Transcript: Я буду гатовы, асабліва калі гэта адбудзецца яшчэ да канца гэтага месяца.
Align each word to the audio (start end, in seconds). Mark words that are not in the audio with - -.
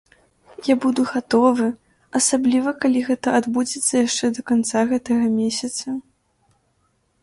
Я 0.67 0.75
буду 0.85 1.03
гатовы, 1.09 1.67
асабліва 2.21 2.69
калі 2.85 2.99
гэта 3.11 3.27
адбудзецца 3.43 3.93
яшчэ 4.07 4.25
да 4.39 4.49
канца 4.53 4.79
гэтага 4.93 5.25
месяца. 5.39 5.87